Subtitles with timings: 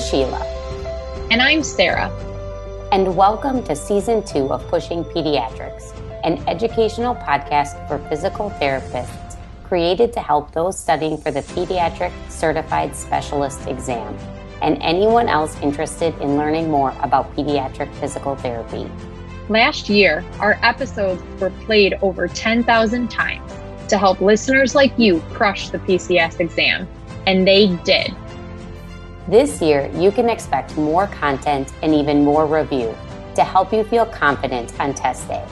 [0.00, 0.40] Sheila.
[1.30, 2.08] And I'm Sarah.
[2.90, 5.94] And welcome to season two of Pushing Pediatrics,
[6.24, 12.96] an educational podcast for physical therapists created to help those studying for the Pediatric Certified
[12.96, 14.16] Specialist exam
[14.62, 18.90] and anyone else interested in learning more about pediatric physical therapy.
[19.50, 23.52] Last year, our episodes were played over 10,000 times
[23.88, 26.88] to help listeners like you crush the PCS exam,
[27.26, 28.14] and they did.
[29.30, 32.92] This year, you can expect more content and even more review
[33.36, 35.46] to help you feel confident on test day.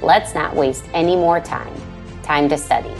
[0.00, 1.74] Let's not waste any more time.
[2.22, 2.94] Time to study.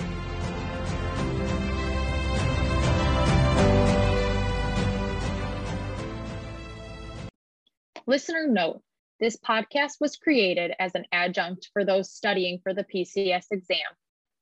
[8.09, 8.83] Listener note
[9.21, 13.87] this podcast was created as an adjunct for those studying for the PCS exam.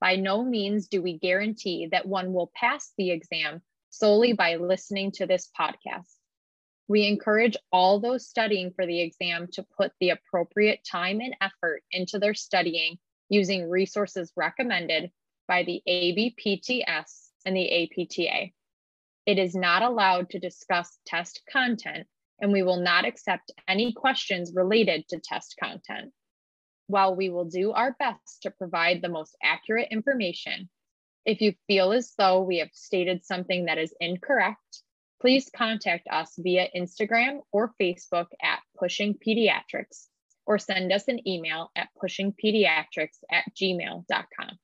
[0.00, 3.60] By no means do we guarantee that one will pass the exam
[3.98, 6.12] solely by listening to this podcast.
[6.88, 11.82] We encourage all those studying for the exam to put the appropriate time and effort
[11.90, 15.10] into their studying using resources recommended
[15.48, 18.52] by the ABPTS and the APTA.
[19.26, 22.06] It is not allowed to discuss test content,
[22.40, 26.12] and we will not accept any questions related to test content.
[26.86, 30.68] While we will do our best to provide the most accurate information,
[31.26, 34.82] if you feel as though we have stated something that is incorrect,
[35.20, 40.06] please contact us via Instagram or Facebook at Pushing Pediatrics
[40.46, 44.58] or send us an email at pushingpediatrics at gmail.com.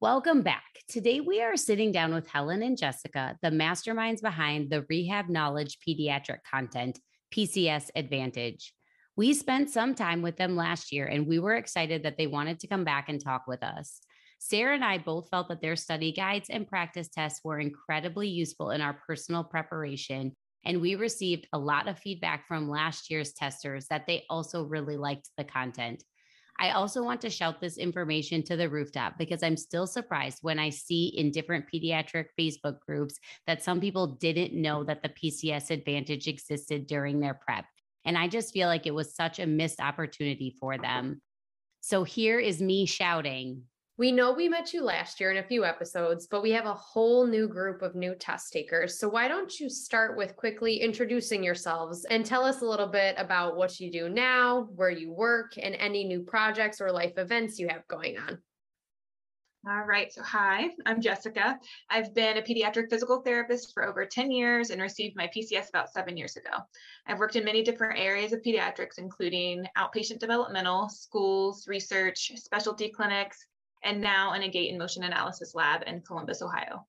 [0.00, 0.62] Welcome back.
[0.88, 5.78] Today we are sitting down with Helen and Jessica, the masterminds behind the Rehab Knowledge
[5.86, 6.98] Pediatric Content
[7.34, 8.72] PCS Advantage.
[9.16, 12.60] We spent some time with them last year and we were excited that they wanted
[12.60, 14.00] to come back and talk with us.
[14.46, 18.72] Sarah and I both felt that their study guides and practice tests were incredibly useful
[18.72, 20.34] in our personal preparation.
[20.66, 24.98] And we received a lot of feedback from last year's testers that they also really
[24.98, 26.04] liked the content.
[26.60, 30.58] I also want to shout this information to the rooftop because I'm still surprised when
[30.58, 35.70] I see in different pediatric Facebook groups that some people didn't know that the PCS
[35.70, 37.64] advantage existed during their prep.
[38.04, 41.22] And I just feel like it was such a missed opportunity for them.
[41.80, 43.62] So here is me shouting
[43.96, 46.74] we know we met you last year in a few episodes, but we have a
[46.74, 48.98] whole new group of new test takers.
[48.98, 53.14] So why don't you start with quickly introducing yourselves and tell us a little bit
[53.18, 57.60] about what you do now, where you work, and any new projects or life events
[57.60, 58.38] you have going on.
[59.66, 60.12] All right.
[60.12, 61.58] So, hi, I'm Jessica.
[61.88, 65.90] I've been a pediatric physical therapist for over 10 years and received my PCS about
[65.90, 66.50] seven years ago.
[67.06, 73.46] I've worked in many different areas of pediatrics, including outpatient developmental, schools, research, specialty clinics,
[73.84, 76.86] and now in a gait and motion analysis lab in Columbus, Ohio.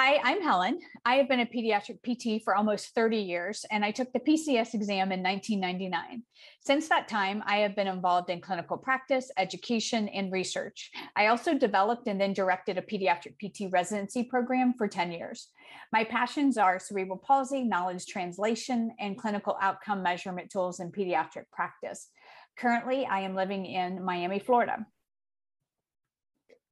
[0.00, 0.78] Hi, I'm Helen.
[1.04, 4.74] I have been a pediatric PT for almost 30 years, and I took the PCS
[4.74, 6.22] exam in 1999.
[6.60, 10.92] Since that time, I have been involved in clinical practice, education, and research.
[11.16, 15.48] I also developed and then directed a pediatric PT residency program for 10 years.
[15.92, 22.08] My passions are cerebral palsy, knowledge translation, and clinical outcome measurement tools in pediatric practice.
[22.58, 24.84] Currently, I am living in Miami, Florida.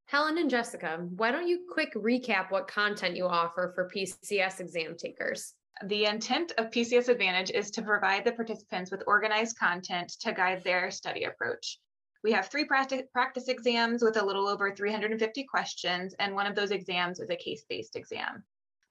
[0.07, 4.97] Helen and Jessica, why don't you quick recap what content you offer for PCS exam
[4.97, 5.55] takers?
[5.85, 10.65] The intent of PCS Advantage is to provide the participants with organized content to guide
[10.65, 11.79] their study approach.
[12.25, 16.57] We have three practice, practice exams with a little over 350 questions, and one of
[16.57, 18.43] those exams is a case based exam.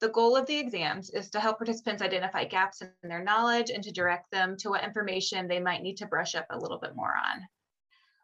[0.01, 3.83] The goal of the exams is to help participants identify gaps in their knowledge and
[3.83, 6.95] to direct them to what information they might need to brush up a little bit
[6.95, 7.47] more on.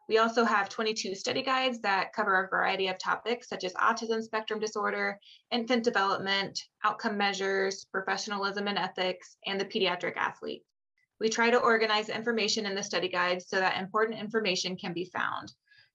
[0.08, 4.22] We also have 22 study guides that cover a variety of topics such as autism
[4.22, 5.18] spectrum disorder,
[5.50, 10.64] infant development, outcome measures, professionalism and ethics, and the pediatric athlete.
[11.20, 15.06] We try to organize information in the study guides so that important information can be
[15.06, 15.52] found.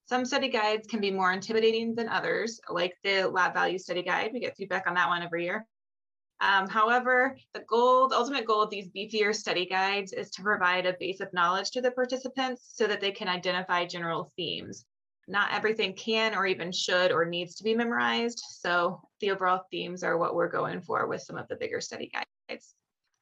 [0.08, 4.30] Some study guides can be more intimidating than others, like the lab value study guide.
[4.32, 5.66] We get feedback on that one every year.
[6.40, 10.86] Um, however, the goal, the ultimate goal of these beefier study guides is to provide
[10.86, 14.86] a base of knowledge to the participants so that they can identify general themes.
[15.26, 18.42] Not everything can or even should or needs to be memorized.
[18.48, 22.10] So the overall themes are what we're going for with some of the bigger study
[22.48, 22.74] guides.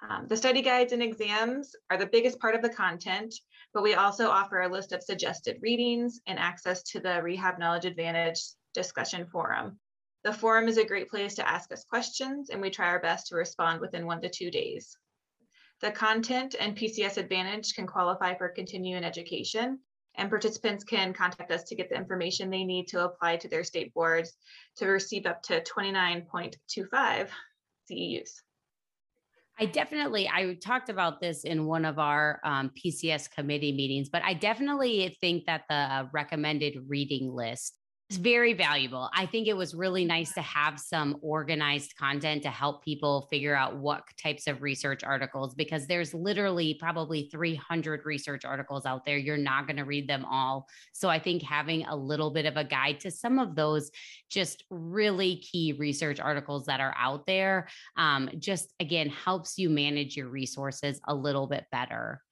[0.09, 3.35] Um, the study guides and exams are the biggest part of the content,
[3.77, 7.85] but we also offer a list of suggested readings and access to the Rehab Knowledge
[7.85, 8.41] Advantage
[8.73, 9.79] discussion forum.
[10.25, 13.27] The forum is a great place to ask us questions, and we try our best
[13.27, 14.97] to respond within one to two days.
[15.83, 19.79] The content and PCS Advantage can qualify for continuing education,
[20.15, 23.63] and participants can contact us to get the information they need to apply to their
[23.63, 24.33] state boards
[24.77, 27.29] to receive up to 29.25
[27.91, 28.41] CEUs.
[29.59, 34.23] I definitely, I talked about this in one of our um, PCS committee meetings, but
[34.23, 39.11] I definitely think that the recommended reading list it's very valuable.
[39.13, 43.57] I think it was really nice to have some organized content to help people figure
[43.57, 49.17] out what types of research articles, because there's literally probably 300 research articles out there.
[49.17, 50.69] You're not going to read them all.
[50.93, 53.91] So I think having a little bit of a guide to some of those
[54.31, 57.67] just really key research articles that are out there
[57.97, 62.23] um, just again helps you manage your resources a little bit better.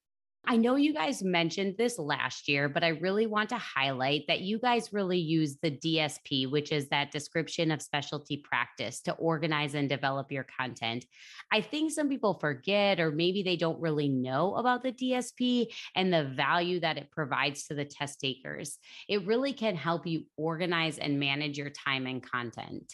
[0.46, 4.40] I know you guys mentioned this last year, but I really want to highlight that
[4.40, 9.74] you guys really use the DSP, which is that description of specialty practice to organize
[9.74, 11.06] and develop your content.
[11.50, 16.12] I think some people forget, or maybe they don't really know about the DSP and
[16.12, 18.78] the value that it provides to the test takers.
[19.08, 22.92] It really can help you organize and manage your time and content.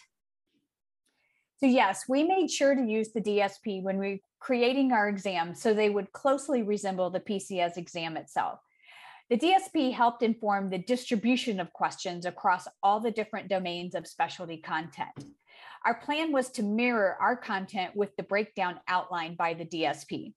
[1.61, 5.75] So yes, we made sure to use the DSP when we creating our exam so
[5.75, 8.61] they would closely resemble the PCS exam itself.
[9.29, 14.57] The DSP helped inform the distribution of questions across all the different domains of specialty
[14.57, 15.13] content.
[15.85, 20.33] Our plan was to mirror our content with the breakdown outlined by the DSP.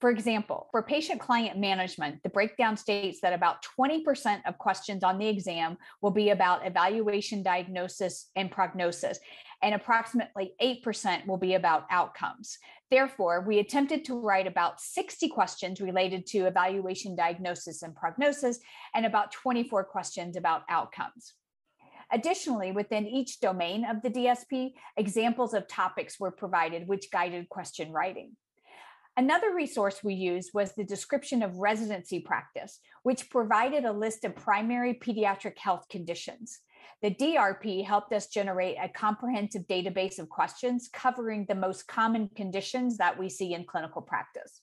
[0.00, 5.18] For example, for patient client management, the breakdown states that about 20% of questions on
[5.18, 9.18] the exam will be about evaluation, diagnosis, and prognosis,
[9.62, 12.58] and approximately 8% will be about outcomes.
[12.90, 18.58] Therefore, we attempted to write about 60 questions related to evaluation, diagnosis, and prognosis,
[18.94, 21.32] and about 24 questions about outcomes.
[22.12, 27.90] Additionally, within each domain of the DSP, examples of topics were provided which guided question
[27.92, 28.36] writing.
[29.18, 34.36] Another resource we used was the description of residency practice, which provided a list of
[34.36, 36.60] primary pediatric health conditions.
[37.02, 42.98] The DRP helped us generate a comprehensive database of questions covering the most common conditions
[42.98, 44.60] that we see in clinical practice.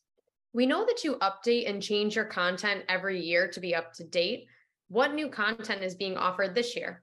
[0.54, 4.04] We know that you update and change your content every year to be up to
[4.04, 4.46] date.
[4.88, 7.03] What new content is being offered this year?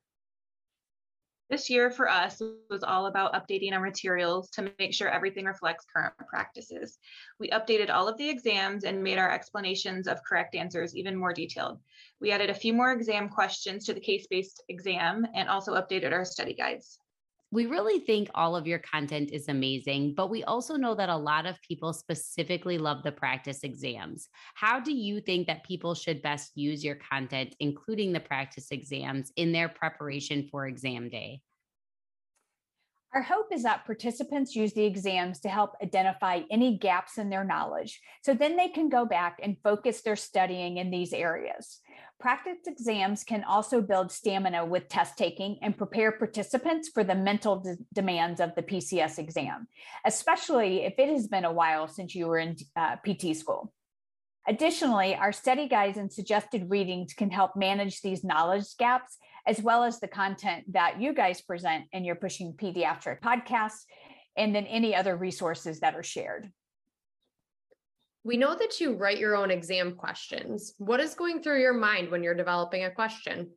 [1.50, 5.85] This year for us was all about updating our materials to make sure everything reflects
[5.93, 6.97] current practices.
[7.41, 11.32] We updated all of the exams and made our explanations of correct answers even more
[11.32, 11.81] detailed.
[12.20, 16.25] We added a few more exam questions to the case-based exam and also updated our
[16.25, 17.00] study guides.
[17.52, 21.17] We really think all of your content is amazing, but we also know that a
[21.17, 24.29] lot of people specifically love the practice exams.
[24.55, 29.32] How do you think that people should best use your content, including the practice exams,
[29.35, 31.41] in their preparation for exam day?
[33.12, 37.43] Our hope is that participants use the exams to help identify any gaps in their
[37.43, 41.81] knowledge, so then they can go back and focus their studying in these areas.
[42.20, 47.61] Practice exams can also build stamina with test taking and prepare participants for the mental
[47.61, 49.67] de- demands of the PCS exam,
[50.05, 53.72] especially if it has been a while since you were in uh, PT school.
[54.46, 59.16] Additionally, our study guides and suggested readings can help manage these knowledge gaps,
[59.46, 63.84] as well as the content that you guys present in your Pushing Pediatric podcast,
[64.37, 66.52] and then any other resources that are shared.
[68.22, 70.75] We know that you write your own exam questions.
[70.76, 73.50] What is going through your mind when you're developing a question?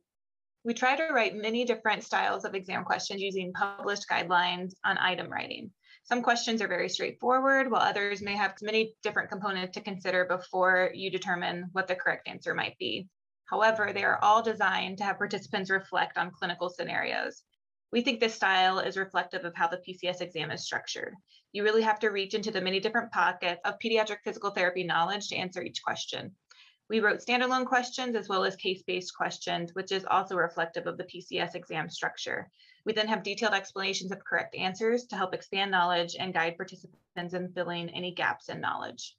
[0.64, 5.28] We try to write many different styles of exam questions using published guidelines on item
[5.30, 5.70] writing.
[6.04, 10.90] Some questions are very straightforward, while others may have many different components to consider before
[10.94, 13.06] you determine what the correct answer might be.
[13.50, 17.42] However, they are all designed to have participants reflect on clinical scenarios.
[17.94, 21.14] We think this style is reflective of how the PCS exam is structured.
[21.52, 25.28] You really have to reach into the many different pockets of pediatric physical therapy knowledge
[25.28, 26.34] to answer each question.
[26.88, 31.04] We wrote standalone questions as well as case-based questions, which is also reflective of the
[31.04, 32.50] PCS exam structure.
[32.84, 37.32] We then have detailed explanations of correct answers to help expand knowledge and guide participants
[37.32, 39.14] in filling any gaps in knowledge.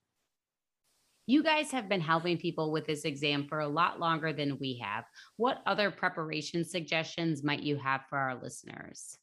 [1.27, 4.79] You guys have been helping people with this exam for a lot longer than we
[4.83, 5.05] have.
[5.37, 9.17] What other preparation suggestions might you have for our listeners?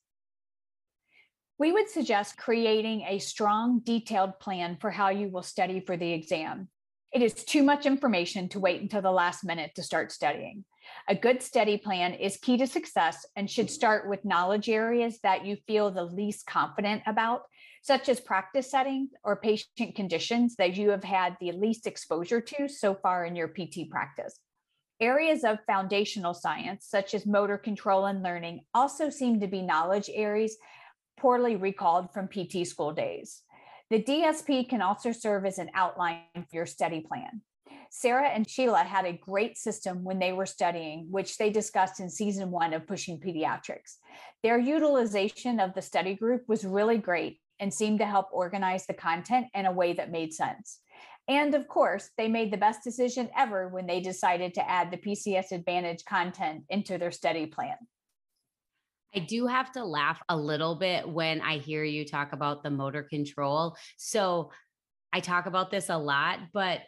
[1.59, 6.13] We would suggest creating a strong, detailed plan for how you will study for the
[6.13, 6.69] exam.
[7.13, 10.65] It is too much information to wait until the last minute to start studying.
[11.09, 13.73] A good study plan is key to success and should mm-hmm.
[13.73, 17.43] start with knowledge areas that you feel the least confident about
[17.83, 22.69] such as practice settings or patient conditions that you have had the least exposure to
[22.69, 24.39] so far in your PT practice.
[25.01, 30.09] Areas of foundational science, such as motor control and learning, also seem to be knowledge
[30.15, 30.57] areas
[31.19, 33.43] poorly recalled from PT school days.
[33.91, 37.43] The DSP can also serve as an outline for your study plan.
[37.95, 42.09] Sarah and Sheila had a great system when they were studying, which they discussed in
[42.09, 43.97] season one of Pushing Pediatrics.
[44.43, 48.95] Their utilization of the study group was really great, and seemed to help organize the
[48.95, 50.81] content in a way that made sense.
[51.29, 54.97] And of course, they made the best decision ever when they decided to add the
[54.97, 57.77] PCS Advantage content into their study plan.
[59.15, 62.71] I do have to laugh a little bit when I hear you talk about the
[62.71, 63.77] motor control.
[63.99, 64.51] So
[65.13, 66.81] I talk about this a lot, but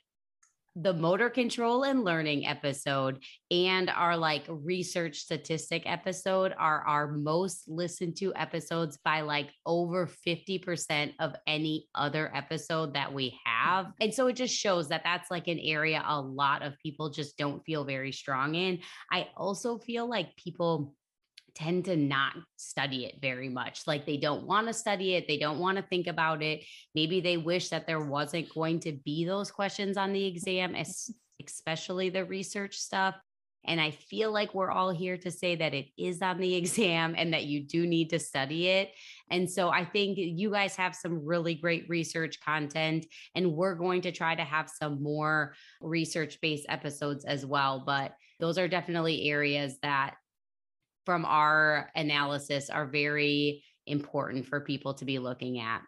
[0.76, 7.68] the motor control and learning episode and our like research statistic episode are our most
[7.68, 13.92] listened to episodes by like over 50% of any other episode that we have.
[14.00, 17.38] And so it just shows that that's like an area a lot of people just
[17.38, 18.80] don't feel very strong in.
[19.12, 20.94] I also feel like people
[21.54, 23.86] tend to not study it very much.
[23.86, 26.64] Like they don't want to study it, they don't want to think about it.
[26.94, 30.74] Maybe they wish that there wasn't going to be those questions on the exam,
[31.46, 33.14] especially the research stuff.
[33.66, 37.14] And I feel like we're all here to say that it is on the exam
[37.16, 38.90] and that you do need to study it.
[39.30, 44.02] And so I think you guys have some really great research content, and we're going
[44.02, 47.82] to try to have some more research based episodes as well.
[47.86, 50.16] But those are definitely areas that
[51.04, 55.82] from our analysis are very important for people to be looking at.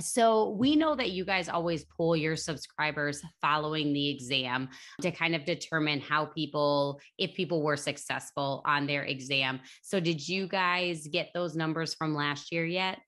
[0.00, 4.68] So, we know that you guys always pull your subscribers following the exam
[5.02, 9.58] to kind of determine how people, if people were successful on their exam.
[9.82, 13.00] So, did you guys get those numbers from last year yet?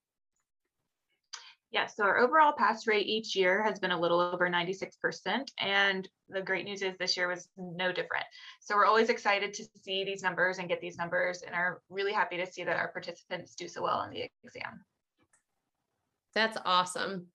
[1.71, 5.51] Yes, so our overall pass rate each year has been a little over 96%.
[5.57, 8.25] And the great news is this year was no different.
[8.59, 12.11] So we're always excited to see these numbers and get these numbers and are really
[12.11, 14.83] happy to see that our participants do so well in the exam.
[16.35, 17.27] That's awesome.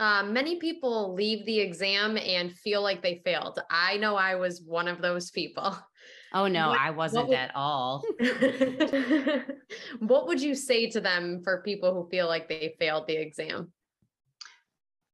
[0.00, 3.60] Uh, many people leave the exam and feel like they failed.
[3.70, 5.76] I know I was one of those people.
[6.34, 8.02] Oh no, what, I wasn't would, at all.
[10.00, 13.72] what would you say to them for people who feel like they failed the exam?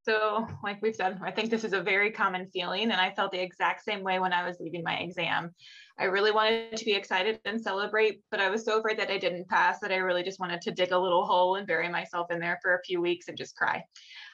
[0.03, 3.33] So, like we've said, I think this is a very common feeling, and I felt
[3.33, 5.51] the exact same way when I was leaving my exam.
[5.99, 9.19] I really wanted to be excited and celebrate, but I was so afraid that I
[9.19, 12.31] didn't pass that I really just wanted to dig a little hole and bury myself
[12.31, 13.85] in there for a few weeks and just cry.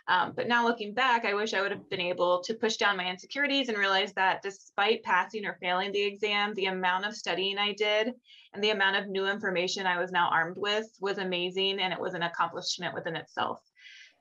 [0.08, 2.96] Um, but now looking back, I wish I would have been able to push down
[2.96, 7.58] my insecurities and realize that despite passing or failing the exam, the amount of studying
[7.58, 8.12] I did
[8.54, 12.00] and the amount of new information I was now armed with was amazing and it
[12.00, 13.60] was an accomplishment within itself.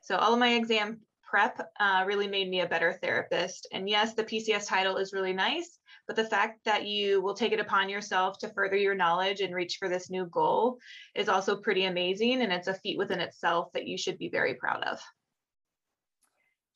[0.01, 3.67] So all of my exam prep uh, really made me a better therapist.
[3.71, 5.77] And yes, the PCS title is really nice,
[6.07, 9.53] but the fact that you will take it upon yourself to further your knowledge and
[9.53, 10.77] reach for this new goal
[11.15, 12.41] is also pretty amazing.
[12.41, 14.99] And it's a feat within itself that you should be very proud of.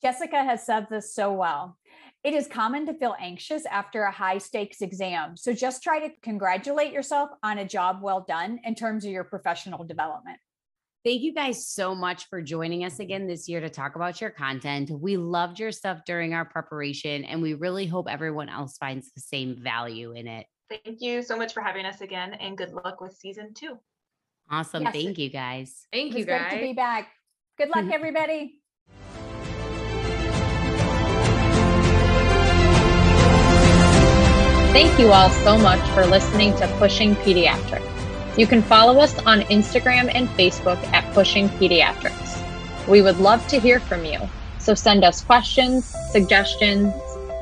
[0.02, 1.76] Jessica has said this so well.
[2.22, 5.36] It is common to feel anxious after a high stakes exam.
[5.36, 9.24] So just try to congratulate yourself on a job well done in terms of your
[9.24, 10.38] professional development.
[11.02, 14.28] Thank you guys so much for joining us again this year to talk about your
[14.28, 14.90] content.
[14.90, 19.22] We loved your stuff during our preparation, and we really hope everyone else finds the
[19.22, 20.46] same value in it.
[20.68, 23.78] Thank you so much for having us again, and good luck with season two.
[24.50, 24.82] Awesome.
[24.82, 24.92] Yes.
[24.92, 25.86] Thank you guys.
[25.90, 26.50] Thank you guys.
[26.50, 27.08] Good to be back.
[27.56, 28.56] Good luck, everybody.
[34.72, 38.38] Thank you all so much for listening to Pushing Pediatrics.
[38.38, 42.86] You can follow us on Instagram and Facebook at Pushing Pediatrics.
[42.86, 44.20] We would love to hear from you,
[44.60, 46.94] so send us questions, suggestions,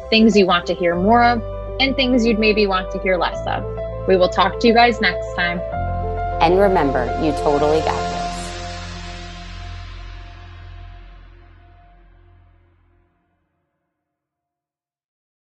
[0.09, 1.43] things you want to hear more of,
[1.81, 3.63] and things you'd maybe want to hear less of.
[4.09, 5.61] We will talk to you guys next time.
[6.41, 8.18] And remember, you totally got this.